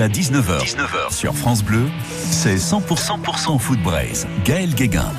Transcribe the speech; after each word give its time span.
jusqu'à 0.00 0.08
19h. 0.08 0.60
19h 0.60 1.12
sur 1.12 1.34
France 1.34 1.62
Bleu, 1.62 1.86
c'est 2.08 2.56
100%, 2.56 3.36
100 3.36 3.58
foot 3.58 3.82
braise. 3.82 4.26
Gaël 4.44 4.74
Guéguin. 4.74 5.12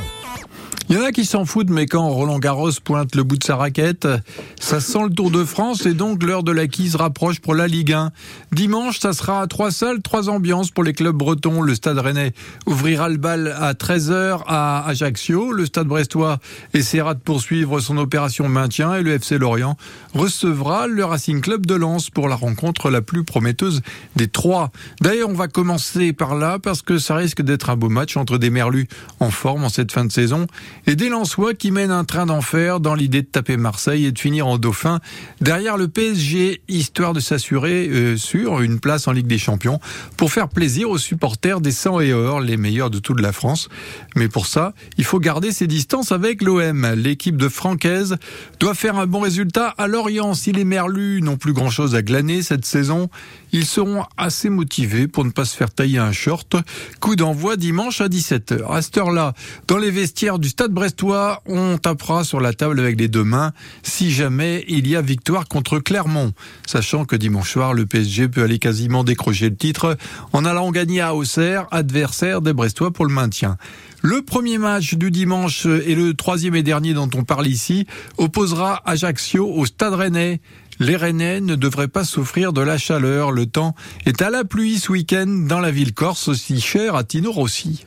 Il 0.92 0.98
y 0.98 1.00
en 1.00 1.06
a 1.06 1.14
qui 1.14 1.24
s'en 1.24 1.46
foutent, 1.46 1.70
mais 1.70 1.86
quand 1.86 2.10
Roland 2.10 2.38
Garros 2.38 2.70
pointe 2.84 3.15
le 3.15 3.24
bout 3.24 3.38
de 3.38 3.46
sa 3.46 3.55
raquette, 3.55 4.10
ça 4.60 4.81
sent 4.81 5.04
le 5.04 5.10
Tour 5.10 5.31
de 5.31 5.46
France 5.46 5.86
et 5.86 5.94
donc 5.94 6.21
l'heure 6.21 6.44
de 6.44 6.52
l'acquise 6.52 6.97
rapproche 6.97 7.40
pour 7.40 7.56
la 7.56 7.65
Ligue 7.65 7.94
1. 7.94 8.12
Dimanche, 8.52 8.99
ça 8.99 9.13
sera 9.13 9.42
à 9.42 9.47
trois 9.47 9.72
salles, 9.72 10.01
trois 10.01 10.28
ambiances 10.28 10.69
pour 10.69 10.83
les 10.83 10.92
clubs 10.92 11.15
bretons. 11.15 11.62
Le 11.62 11.76
Stade 11.76 11.97
Rennais 11.97 12.33
ouvrira 12.65 13.08
le 13.08 13.15
bal 13.15 13.56
à 13.58 13.72
13h 13.72 14.42
à 14.47 14.85
Ajaccio. 14.85 15.54
Le 15.54 15.65
Stade 15.65 15.88
Brestois 15.88 16.40
essaiera 16.73 17.13
de 17.13 17.21
poursuivre 17.21 17.80
son 17.80 17.95
opération 17.95 18.49
maintien 18.49 18.94
et 18.95 19.02
le 19.02 19.12
FC 19.12 19.38
Lorient 19.38 19.77
recevra 20.13 20.88
le 20.88 21.05
Racing 21.05 21.39
Club 21.39 21.66
de 21.66 21.76
Lens 21.76 22.09
pour 22.09 22.27
la 22.27 22.35
rencontre 22.35 22.89
la 22.89 23.02
plus 23.02 23.23
prometteuse 23.23 23.81
des 24.17 24.27
trois. 24.27 24.71
D'ailleurs, 24.99 25.30
on 25.30 25.35
va 25.35 25.48
commencer 25.48 26.12
par 26.12 26.35
là 26.35 26.59
parce 26.59 26.81
que 26.81 26.98
ça 26.98 27.16
risque 27.16 27.41
d'être 27.41 27.70
un 27.70 27.77
beau 27.77 27.88
match 27.88 28.17
entre 28.17 28.38
des 28.38 28.49
Merlus 28.49 28.89
en 29.21 29.30
forme 29.30 29.63
en 29.63 29.70
cette 29.70 29.94
fin 29.94 30.03
de 30.03 30.12
saison 30.12 30.48
et 30.88 30.95
des 30.95 31.09
Lensois 31.09 31.53
qui 31.53 31.71
mènent 31.71 31.91
un 31.91 32.03
train 32.03 32.26
d'enfer 32.26 32.80
dans 32.80 32.95
l'idée 32.95 33.22
de 33.22 33.27
taper 33.27 33.58
Marseille 33.58 34.05
et 34.05 34.12
de 34.12 34.20
finir 34.20 34.48
en 34.48 34.58
dauphin 34.58 34.99
derrière 35.39 35.77
le 35.77 35.88
PSG, 35.88 36.62
histoire 36.67 37.13
de 37.13 37.20
s'assurer 37.20 37.88
euh, 37.89 38.17
sur 38.17 38.62
une 38.62 38.80
place 38.80 39.08
en 39.08 39.12
Ligue 39.12 39.27
des 39.27 39.38
Champions 39.38 39.80
pour 40.17 40.31
faire 40.31 40.49
plaisir 40.49 40.89
aux 40.89 40.98
supporters 40.98 41.62
des 41.62 41.72
100 41.72 42.02
et 42.02 42.13
or, 42.13 42.41
les 42.41 42.58
meilleurs 42.58 42.89
de 42.89 42.99
toute 42.99 43.20
la 43.20 43.31
France. 43.31 43.70
Mais 44.16 44.27
pour 44.27 44.48
ça, 44.48 44.73
il 44.98 45.03
faut 45.03 45.20
garder 45.20 45.52
ses 45.52 45.67
distances 45.67 46.12
avec 46.12 46.41
l'OM. 46.41 46.94
L'équipe 46.95 47.38
de 47.38 47.50
Francaise 47.50 48.17
doit 48.59 48.73
faire 48.73 48.98
un 48.98 49.08
bon 49.08 49.20
résultat 49.20 49.73
à 49.77 49.88
Lorient. 49.88 50.34
Si 50.34 50.52
les 50.52 50.66
Merlus 50.66 51.22
n'ont 51.22 51.38
plus 51.38 51.53
grand-chose 51.53 51.95
à 51.95 52.02
glaner 52.02 52.41
cette 52.41 52.66
saison, 52.66 53.09
ils 53.52 53.66
seront 53.66 54.03
assez 54.17 54.50
motivés 54.50 55.08
pour 55.08 55.25
ne 55.25 55.31
pas 55.31 55.45
se 55.45 55.55
faire 55.55 55.72
tailler 55.72 56.00
un 56.00 56.11
short. 56.11 56.55
Coup 57.00 57.16
d'envoi 57.16 57.55
dimanche 57.58 58.02
à 58.02 58.08
17h. 58.08 58.72
À 58.72 58.81
cette 58.81 58.98
heure-là, 58.98 59.33
dans 59.67 59.77
les 59.77 59.92
vestiaires 59.92 60.39
du 60.39 60.50
Stade 60.50 60.70
brestois, 60.72 61.41
on 61.45 61.77
tapera 61.77 62.23
sur 62.23 62.39
la 62.39 62.53
table 62.53 62.80
avec 62.80 63.00
les 63.00 63.08
deux 63.08 63.23
mains 63.23 63.52
si 63.83 64.11
jamais 64.11 64.66
il 64.67 64.88
y 64.88 64.95
a 64.95 65.02
victoire 65.02 65.47
contre 65.47 65.80
Clermont. 65.80 66.33
Sachant 66.66 67.05
que 67.05 67.16
dimanche 67.16 67.52
soir, 67.52 67.73
le 67.73 67.86
PSG 67.86 68.27
peut 68.27 68.44
aller 68.44 68.59
quasiment 68.59 69.03
décrocher 69.03 69.49
le 69.49 69.55
titre 69.55 69.97
en 70.33 70.45
allant 70.45 70.72
gagner 70.72 71.02
à 71.02 71.16
Auxerre, 71.16 71.67
adversaire 71.72 72.42
des 72.42 72.53
Brestois 72.53 72.92
pour 72.92 73.05
le 73.05 73.14
maintien. 73.14 73.58
Le 74.02 74.23
premier 74.23 74.58
match 74.58 74.95
du 74.95 75.11
dimanche 75.11 75.66
et 75.67 75.94
le 75.94 76.16
troisième 76.16 76.55
et 76.55 76.64
dernier 76.64 76.94
dont 76.94 77.09
on 77.14 77.23
parle 77.23 77.45
ici 77.45 77.86
opposera 78.17 78.81
Ajaccio 78.86 79.47
au 79.47 79.66
Stade 79.66 79.94
Rennais. 79.94 80.42
Les 80.80 80.95
Rennais 80.95 81.42
ne 81.42 81.53
devraient 81.53 81.88
pas 81.88 82.03
souffrir 82.03 82.53
de 82.53 82.61
la 82.61 82.80
chaleur. 82.80 83.31
Le 83.31 83.45
temps 83.45 83.75
est 84.08 84.23
à 84.23 84.31
la 84.31 84.44
pluie 84.44 84.80
ce 84.80 84.92
week-end 84.92 85.27
dans 85.27 85.59
la 85.59 85.69
ville 85.69 85.94
corse 85.94 86.27
aussi 86.27 86.59
chère 86.59 86.95
à 86.95 87.03
Tino 87.03 87.31
Rossi. 87.31 87.86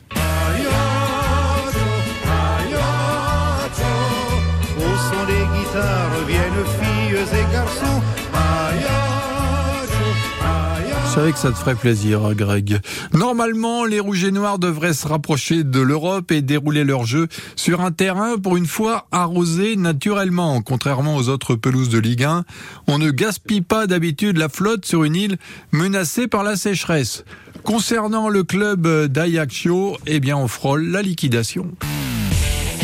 Je 11.14 11.20
savais 11.20 11.32
que 11.32 11.38
ça 11.38 11.52
te 11.52 11.56
ferait 11.56 11.74
plaisir, 11.76 12.34
Greg. 12.34 12.80
Normalement, 13.12 13.84
les 13.84 14.00
Rouges 14.00 14.24
et 14.24 14.32
Noirs 14.32 14.58
devraient 14.58 14.92
se 14.92 15.06
rapprocher 15.06 15.62
de 15.62 15.80
l'Europe 15.80 16.32
et 16.32 16.42
dérouler 16.42 16.82
leur 16.82 17.06
jeu 17.06 17.28
sur 17.54 17.80
un 17.80 17.92
terrain, 17.92 18.36
pour 18.36 18.56
une 18.56 18.66
fois, 18.66 19.06
arrosé 19.12 19.76
naturellement. 19.76 20.60
Contrairement 20.60 21.16
aux 21.16 21.28
autres 21.28 21.54
pelouses 21.54 21.88
de 21.88 21.98
Ligue 21.98 22.24
1, 22.24 22.44
on 22.88 22.98
ne 22.98 23.10
gaspille 23.10 23.62
pas 23.62 23.86
d'habitude 23.86 24.38
la 24.38 24.48
flotte 24.48 24.86
sur 24.86 25.04
une 25.04 25.14
île 25.14 25.38
menacée 25.70 26.26
par 26.26 26.42
la 26.42 26.56
sécheresse. 26.56 27.24
Concernant 27.62 28.28
le 28.28 28.42
club 28.42 29.06
d'Ajaccio, 29.06 29.96
eh 30.06 30.18
bien, 30.18 30.36
on 30.36 30.48
frôle 30.48 30.84
la 30.86 31.02
liquidation. 31.02 31.70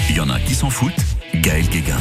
Il 0.09 0.17
y 0.17 0.21
en 0.21 0.31
a 0.31 0.39
qui 0.39 0.55
s'en 0.55 0.71
foutent. 0.71 0.93
Gaël 1.35 1.69
Guéguin. 1.69 1.97